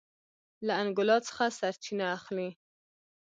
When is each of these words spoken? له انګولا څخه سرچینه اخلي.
له 0.67 0.73
انګولا 0.83 1.17
څخه 1.27 1.43
سرچینه 1.59 2.05
اخلي. 2.17 2.49